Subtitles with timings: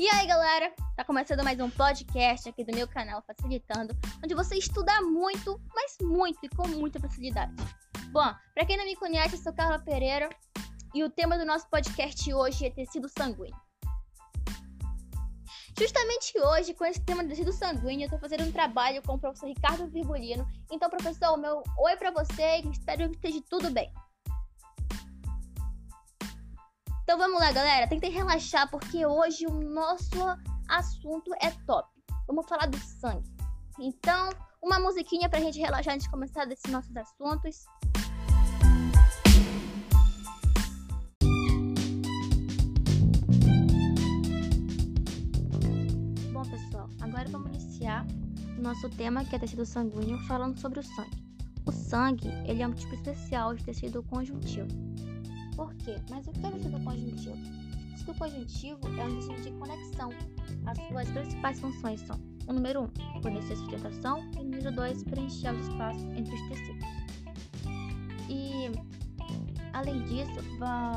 [0.00, 0.72] E aí, galera?
[0.96, 5.98] Tá começando mais um podcast aqui do meu canal Facilitando, onde você estuda muito, mas
[6.00, 7.52] muito e com muita facilidade.
[8.10, 10.30] Bom, pra quem não me conhece, eu sou Carla Pereira
[10.94, 13.60] e o tema do nosso podcast hoje é tecido sanguíneo.
[15.78, 19.18] Justamente hoje, com esse tema do tecido sanguíneo, eu tô fazendo um trabalho com o
[19.18, 20.48] professor Ricardo Virgulino.
[20.72, 23.92] Então, professor, meu oi pra você e espero que esteja tudo bem.
[27.10, 27.88] Então vamos lá, galera.
[27.88, 30.16] Tentem relaxar porque hoje o nosso
[30.68, 31.88] assunto é top.
[32.28, 33.28] Vamos falar do sangue.
[33.80, 34.30] Então,
[34.62, 37.66] uma musiquinha pra gente relaxar antes de começar desses nossos assuntos.
[46.32, 48.06] Bom, pessoal, agora vamos iniciar
[48.56, 51.24] o nosso tema que é tecido sanguíneo, falando sobre o sangue.
[51.66, 54.89] O sangue, ele é um tipo especial de tecido conjuntivo
[55.60, 55.96] por quê?
[56.08, 57.36] Mas o que é o tecido conjuntivo?
[57.36, 60.10] O tecido conjuntivo é um tecido de conexão.
[60.64, 65.04] As suas principais funções são: o número 1, um, fornecer sustentação, e o número 2,
[65.04, 66.86] preencher os espaços entre os tecidos.
[68.30, 68.70] E,
[69.74, 70.40] além disso,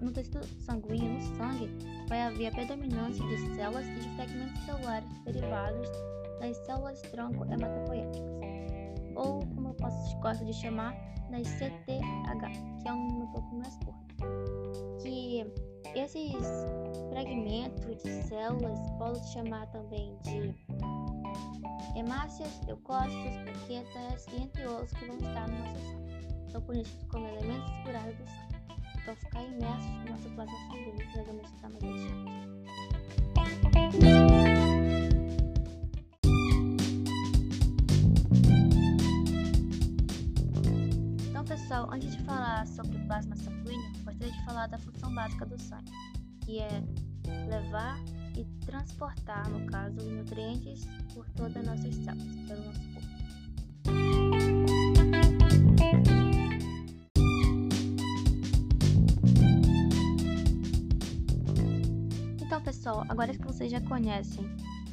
[0.00, 1.68] no tecido sanguíneo, no sangue,
[2.08, 5.88] vai haver a predominância de células e de fragmentos celulares derivados
[6.38, 8.22] das células tronco hematopoéticas,
[9.16, 10.94] ou como eu posso, gosto de chamar,
[11.28, 14.03] das CTH, que é um um pouco mais curto
[15.94, 16.34] esses
[17.10, 20.54] fragmentos de células podem chamar também de
[21.96, 26.50] hemácias, leucócitos, plaquetas e entre outros que vão estar no nosso sangue.
[26.50, 28.54] São conhecidos como elementos seguráveis do sangue.
[29.16, 32.44] Ficar imersos no nosso plasma sanguíneo, que nós vamos estar mais adiante.
[41.74, 43.23] pessoal, antes de falar sobre o plasma
[44.04, 45.90] gostaria de falar da função básica do sangue,
[46.44, 46.82] que é
[47.48, 47.98] levar
[48.36, 53.14] e transportar, no caso, nutrientes por todas as nossas células, pelo nosso corpo.
[62.42, 64.44] Então, pessoal, agora que vocês já conhecem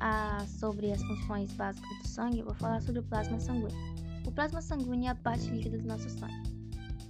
[0.00, 3.92] ah, sobre as funções básicas do sangue, eu vou falar sobre o plasma sanguíneo.
[4.26, 6.61] O plasma sanguíneo é a parte líquida do nosso sangue,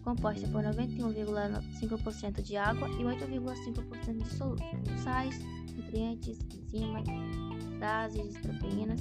[0.03, 4.67] composta por 91,5% de água e 8,5% de solúvel,
[5.03, 5.39] sais,
[5.75, 7.05] nutrientes, enzimas,
[7.79, 9.01] bases, proteínas.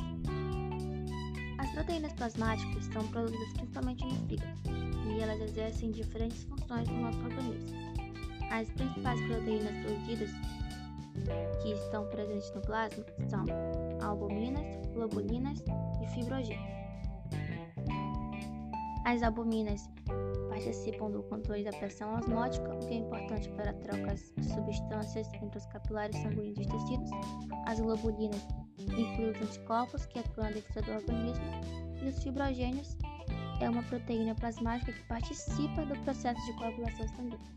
[1.58, 4.60] As proteínas plasmáticas são produzidas principalmente no fígado
[5.08, 7.70] e elas exercem diferentes funções no nosso organismo.
[8.52, 10.32] As principais proteínas produzidas
[11.62, 13.46] que estão presentes no plasma são
[14.02, 15.64] albuminas, globulinas
[16.02, 16.82] e fibrogênios.
[19.06, 19.90] As albuminas
[20.62, 25.58] participam do controle da pressão osmótica, o que é importante para trocas de substâncias entre
[25.58, 27.10] os capilares sanguíneos dos tecidos.
[27.66, 28.48] As globulinas
[28.80, 31.46] incluem os anticorpos que atuam defesa do organismo.
[32.02, 32.96] E os fibrogênios
[33.60, 37.52] é uma proteína plasmática que participa do processo de coagulação sanguínea.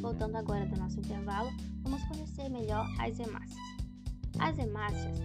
[0.00, 1.50] voltando agora do nosso intervalo,
[1.84, 3.58] vamos conhecer melhor as hemácias.
[4.40, 5.18] As hemácias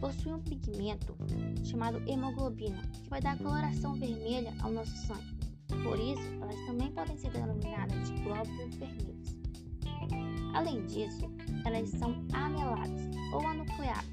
[0.00, 1.16] possuem um pigmento
[1.64, 5.34] chamado hemoglobina, que vai dar coloração vermelha ao nosso sangue.
[5.82, 9.38] Por isso, elas também podem ser denominadas de glóbulos vermelhos.
[10.54, 11.30] Além disso,
[11.64, 14.04] elas são aneladas ou anucleadas.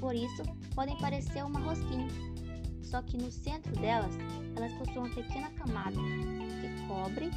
[0.00, 0.42] Por isso,
[0.74, 2.08] podem parecer uma rosquinha.
[2.82, 4.16] Só que no centro delas,
[4.56, 7.30] elas possuem uma pequena camada que cobre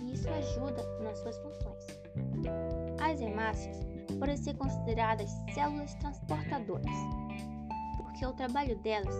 [0.00, 2.75] e isso ajuda nas suas funções.
[3.06, 3.86] As hemácias
[4.18, 6.90] podem ser consideradas células transportadoras,
[7.98, 9.14] porque o trabalho delas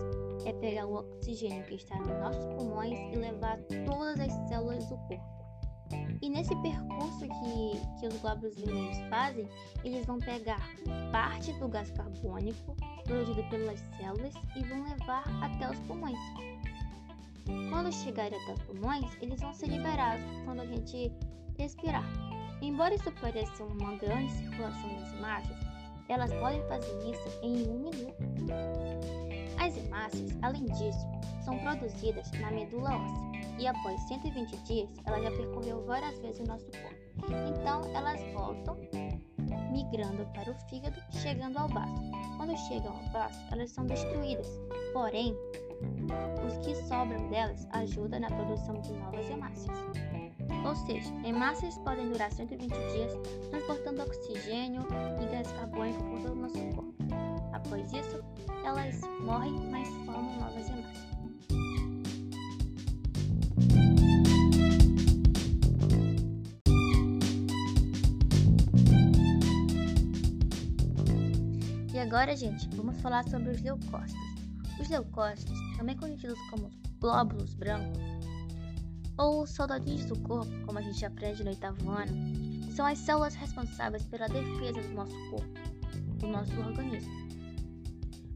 [0.45, 4.97] é pegar o oxigênio que está nos nossos pulmões e levar todas as células do
[4.97, 5.23] corpo.
[6.21, 9.47] E nesse percurso que, que os glóbulos vermelhos fazem,
[9.85, 10.59] eles vão pegar
[11.13, 12.75] parte do gás carbônico
[13.05, 16.19] produzido pelas células e vão levar até os pulmões.
[17.69, 21.09] Quando chegarem até os pulmões, eles vão ser liberados quando a gente
[21.57, 22.26] respirar.
[22.61, 25.57] Embora isso pareça uma grande circulação das hemácias,
[26.09, 28.15] elas podem fazer isso em um minuto.
[29.59, 31.05] As hemácias, além disso,
[31.43, 33.27] são produzidas na medula óssea
[33.59, 37.31] e após 120 dias ela já percorreu várias vezes o nosso corpo.
[37.49, 38.77] Então elas voltam
[39.77, 42.01] migrando para o fígado, chegando ao baço.
[42.37, 44.47] Quando chegam ao baço, elas são destruídas.
[44.91, 45.35] Porém,
[46.45, 49.77] os que sobram delas ajudam na produção de novas hemácias.
[50.65, 53.13] Ou seja, hemácias podem durar 120 dias,
[53.51, 54.81] transportando oxigênio
[55.21, 56.95] e gás carbônico por todo o nosso corpo.
[57.53, 58.23] Após isso,
[58.65, 61.16] elas morrem, mas formam novas hemácias.
[71.97, 74.21] E agora, gente, vamos falar sobre os leucócitos.
[74.79, 77.97] Os leucócitos, também conhecidos como glóbulos brancos,
[79.17, 82.13] ou soldadinhos do corpo, como a gente aprende no oitavo ano,
[82.71, 85.49] são as células responsáveis pela defesa do nosso corpo,
[86.19, 87.11] do nosso organismo.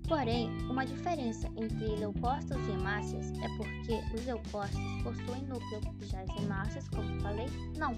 [0.07, 6.43] Porém, uma diferença entre leucócitos e hemácias é porque os leucócitos possuem núcleo, já as
[6.43, 7.45] hemácias, como falei,
[7.77, 7.95] não.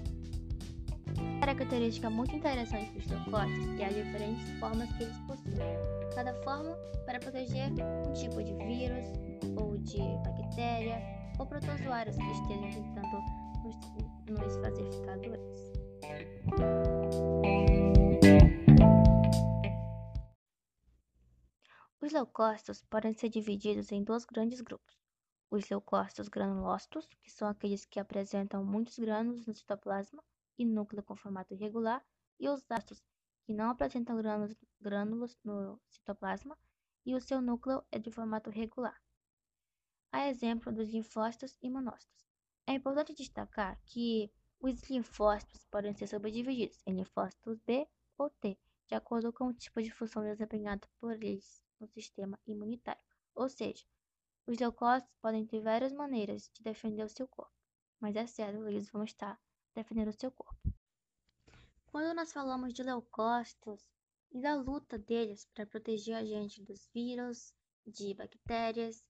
[1.40, 5.58] Característica muito interessante dos leucócitos é as diferentes formas que eles possuem.
[6.14, 6.74] Cada forma
[7.06, 9.04] para proteger um tipo de vírus
[9.60, 11.00] ou de bactéria
[11.38, 15.72] ou protozoários que estejam tentando nos, nos fazer ficar doentes.
[22.00, 24.94] Os leucócitos podem ser divididos em dois grandes grupos.
[25.50, 30.22] Os leucócitos granulócitos, que são aqueles que apresentam muitos grânulos no citoplasma
[30.58, 32.04] e núcleo com formato irregular,
[32.38, 33.02] e os ácidos,
[33.44, 36.58] que não apresentam grânulos, grânulos no citoplasma
[37.04, 38.98] e o seu núcleo é de formato regular
[40.14, 42.24] a exemplo dos linfócitos e monócitos.
[42.68, 44.30] É importante destacar que
[44.60, 49.82] os linfócitos podem ser subdivididos em linfócitos B ou T, de acordo com o tipo
[49.82, 53.02] de função desempenhada por eles no sistema imunitário.
[53.34, 53.84] Ou seja,
[54.46, 57.52] os leucócitos podem ter várias maneiras de defender o seu corpo,
[57.98, 59.36] mas é certo, eles vão estar
[59.74, 60.72] defendendo o seu corpo.
[61.86, 63.80] Quando nós falamos de leucócitos
[64.32, 67.54] e da luta deles para proteger a gente dos vírus,
[67.86, 69.04] de bactérias,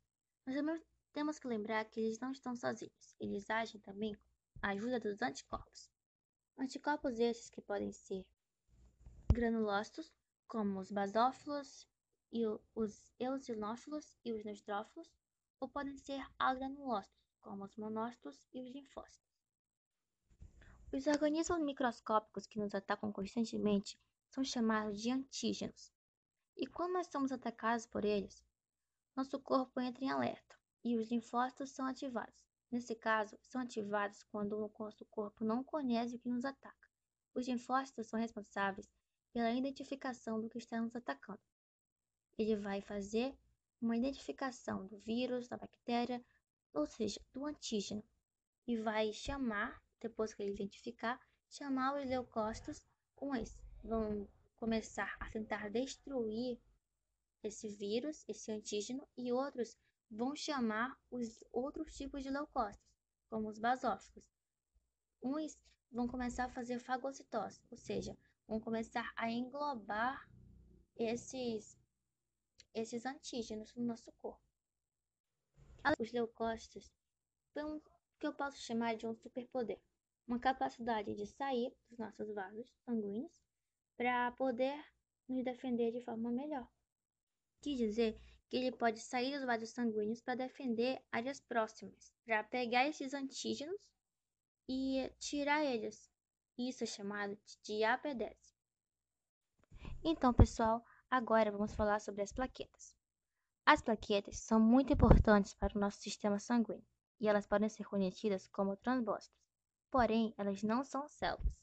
[0.46, 0.82] nós também
[1.12, 5.22] temos que lembrar que eles não estão sozinhos, eles agem também com a ajuda dos
[5.22, 5.90] anticorpos.
[6.58, 8.26] Anticorpos esses que podem ser
[9.32, 10.12] granulócitos,
[10.46, 11.88] como os basófilos,
[12.32, 12.44] e
[12.75, 15.08] os eosinófilos e os neutrófilos,
[15.61, 19.33] ou podem ser agranulócitos, como os monócitos e os linfócitos.
[20.96, 23.99] Os organismos microscópicos que nos atacam constantemente
[24.29, 25.93] são chamados de antígenos.
[26.56, 28.44] E quando nós somos atacados por eles,
[29.17, 32.46] nosso corpo entra em alerta e os linfócitos são ativados.
[32.70, 36.88] Nesse caso, são ativados quando o nosso corpo não conhece o que nos ataca.
[37.35, 38.88] Os linfócitos são responsáveis
[39.32, 41.43] pela identificação do que está nos atacando.
[42.38, 43.37] Ele vai fazer
[43.82, 46.25] uma identificação do vírus, da bactéria,
[46.73, 48.05] ou seja, do antígeno,
[48.64, 51.18] e vai chamar, depois que ele identificar,
[51.48, 52.86] chamar os leucócitos,
[53.20, 56.60] uns vão começar a tentar destruir
[57.42, 59.78] esse vírus, esse antígeno, e outros
[60.10, 62.86] vão chamar os outros tipos de leucócitos,
[63.30, 64.22] como os basóficos.
[65.22, 65.58] Uns
[65.90, 68.16] vão começar a fazer fagocitose, ou seja,
[68.46, 70.28] vão começar a englobar
[70.96, 71.78] esses,
[72.74, 74.44] esses antígenos no nosso corpo.
[75.98, 76.92] Os leucócitos
[77.56, 77.80] o
[78.18, 79.80] que eu posso chamar de um superpoder,
[80.26, 83.43] uma capacidade de sair dos nossos vasos sanguíneos
[83.97, 84.75] para poder
[85.29, 86.69] nos defender de forma melhor.
[87.62, 92.87] Quer dizer que ele pode sair dos vasos sanguíneos para defender áreas próximas, para pegar
[92.87, 93.81] esses antígenos
[94.69, 96.11] e tirar eles.
[96.56, 98.55] Isso é chamado de diapedese.
[100.03, 102.95] Então, pessoal, agora vamos falar sobre as plaquetas.
[103.66, 106.85] As plaquetas são muito importantes para o nosso sistema sanguíneo
[107.19, 109.43] e elas podem ser conhecidas como trombócitos.
[109.94, 111.54] Porém, elas não são células.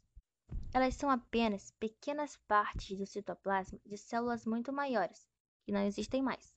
[0.74, 5.28] Elas são apenas pequenas partes do citoplasma de células muito maiores,
[5.66, 6.56] que não existem mais.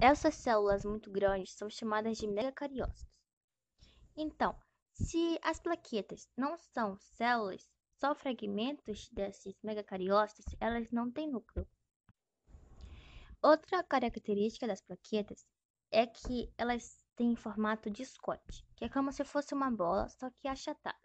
[0.00, 3.06] Essas células muito grandes são chamadas de megacariócitos.
[4.16, 4.60] Então,
[4.94, 11.68] se as plaquetas não são células, só fragmentos desses megacariócitos, elas não têm núcleo.
[13.40, 15.46] Outra característica das plaquetas
[15.92, 20.30] é que elas têm formato de Scott, que é como se fosse uma bola, só
[20.30, 21.02] que achatadas.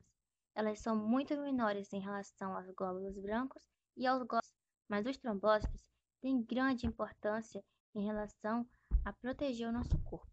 [0.53, 3.67] Elas são muito menores em relação aos glóbulos brancos
[3.98, 4.53] e aos glóbulos,
[4.88, 5.84] mas os trombócitos
[6.22, 7.65] têm grande importância
[7.96, 8.63] em relação
[9.03, 10.32] a proteger o nosso corpo.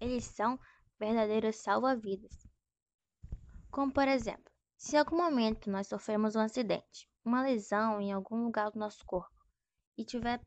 [0.00, 0.58] Eles são
[0.98, 2.46] verdadeiros salva-vidas.
[3.70, 8.44] Como por exemplo, se em algum momento nós sofremos um acidente, uma lesão em algum
[8.44, 9.44] lugar do nosso corpo
[9.98, 10.40] e, tiver,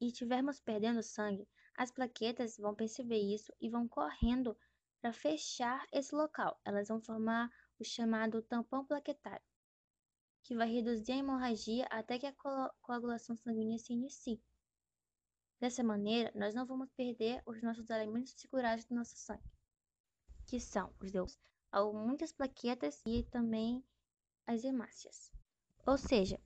[0.00, 4.56] e tivermos perdendo sangue, as plaquetas vão perceber isso e vão correndo
[5.00, 6.60] para fechar esse local.
[6.64, 9.44] Elas vão formar o chamado tampão plaquetário,
[10.42, 12.34] que vai reduzir a hemorragia até que a
[12.82, 14.42] coagulação sanguínea se inicie.
[15.60, 19.50] Dessa maneira, nós não vamos perder os nossos elementos segurados do nosso sangue,
[20.46, 21.38] que são os deus,
[21.92, 23.84] muitas plaquetas e também
[24.46, 25.32] as hemácias.
[25.86, 26.38] Ou seja,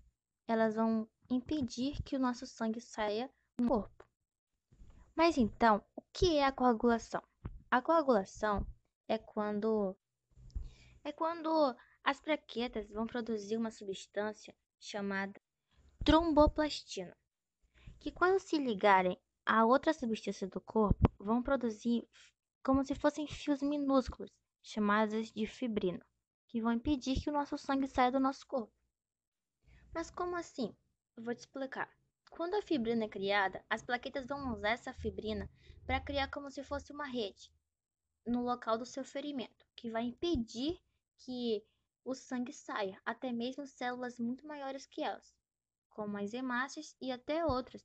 [0.46, 4.07] elas vão impedir que o nosso sangue saia do corpo.
[5.18, 7.20] Mas então, o que é a coagulação?
[7.68, 8.64] A coagulação
[9.08, 9.96] é quando
[11.02, 15.42] é quando as plaquetas vão produzir uma substância chamada
[16.04, 17.16] tromboplastina,
[17.98, 22.08] que quando se ligarem a outras substâncias do corpo, vão produzir
[22.62, 24.30] como se fossem fios minúsculos,
[24.62, 26.06] chamados de fibrina,
[26.46, 28.72] que vão impedir que o nosso sangue saia do nosso corpo.
[29.92, 30.72] Mas como assim?
[31.16, 31.90] Eu vou te explicar.
[32.38, 35.50] Quando a fibrina é criada, as plaquetas vão usar essa fibrina
[35.84, 37.52] para criar como se fosse uma rede
[38.24, 40.80] no local do seu ferimento, que vai impedir
[41.16, 41.66] que
[42.04, 45.34] o sangue saia, até mesmo células muito maiores que elas,
[45.90, 47.84] como as hemácias e até outras.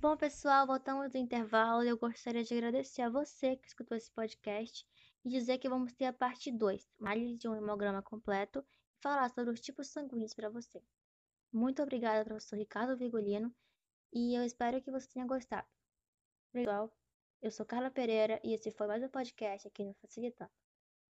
[0.00, 4.84] Bom, pessoal, voltamos do intervalo eu gostaria de agradecer a você que escutou esse podcast
[5.24, 8.66] e dizer que vamos ter a parte 2, análise de um hemograma completo
[8.98, 10.82] e falar sobre os tipos sanguíneos para você.
[11.52, 13.54] Muito obrigada, professor Ricardo Vigolino,
[14.10, 15.68] e eu espero que você tenha gostado.
[16.50, 16.90] Pessoal,
[17.42, 20.61] eu sou Carla Pereira e esse foi mais um podcast aqui no Facilitando.